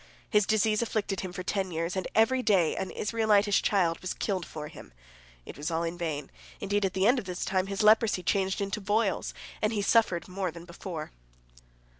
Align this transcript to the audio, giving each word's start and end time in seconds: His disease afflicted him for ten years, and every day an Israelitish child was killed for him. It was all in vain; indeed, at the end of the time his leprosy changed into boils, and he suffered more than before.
His 0.31 0.47
disease 0.47 0.81
afflicted 0.81 1.19
him 1.19 1.31
for 1.31 1.43
ten 1.43 1.69
years, 1.69 1.95
and 1.95 2.07
every 2.15 2.41
day 2.41 2.75
an 2.75 2.89
Israelitish 2.89 3.61
child 3.61 3.99
was 3.99 4.15
killed 4.15 4.47
for 4.47 4.67
him. 4.67 4.93
It 5.45 5.55
was 5.57 5.69
all 5.69 5.83
in 5.83 5.95
vain; 5.95 6.31
indeed, 6.59 6.85
at 6.85 6.93
the 6.95 7.05
end 7.05 7.19
of 7.19 7.25
the 7.25 7.35
time 7.35 7.67
his 7.67 7.83
leprosy 7.83 8.23
changed 8.23 8.61
into 8.61 8.81
boils, 8.81 9.35
and 9.61 9.71
he 9.73 9.83
suffered 9.83 10.27
more 10.27 10.49
than 10.49 10.65
before. 10.65 11.11